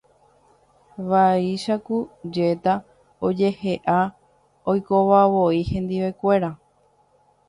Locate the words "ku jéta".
1.85-2.73